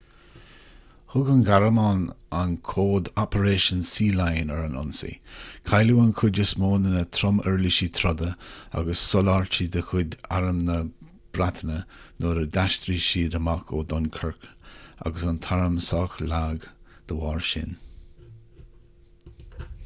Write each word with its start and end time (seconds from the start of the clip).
thug 1.13 1.27
an 1.31 1.41
ghearmáin 1.47 2.05
an 2.37 2.53
códainm 2.69 3.19
operation 3.23 3.83
sealion 3.89 4.53
ar 4.55 4.61
an 4.67 4.77
ionsaí 4.81 5.09
cailleadh 5.71 5.99
an 6.05 6.13
chuid 6.21 6.39
is 6.45 6.53
mó 6.63 6.71
de 6.87 6.93
na 6.95 7.03
trom-uirlisí 7.19 7.89
troda 7.99 8.31
agus 8.81 9.03
soláthairtí 9.11 9.67
de 9.77 9.85
chuid 9.91 10.17
arm 10.39 10.63
na 10.71 10.79
breataine 11.37 11.77
nuair 12.25 12.41
a 12.47 12.49
d'aistrigh 12.57 13.05
sé 13.11 13.23
amach 13.43 13.75
ó 13.81 13.85
dunkirk 13.95 14.49
agus 14.51 15.29
bhí 15.29 15.33
an 15.35 15.39
t-arm 15.51 15.79
sách 15.93 16.17
lag 16.35 16.69
dá 17.13 17.21
bharr 17.23 17.49
sin 17.53 17.81